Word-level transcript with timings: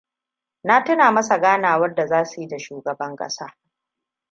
Na 0.63 0.81
tuna 0.83 1.11
masa 1.11 1.37
ganawar 1.39 1.95
da 1.95 2.07
za 2.07 2.25
su 2.25 2.41
yi 2.41 2.47
da 2.47 2.59
shugaban 2.59 3.15
kasa. 3.15 3.57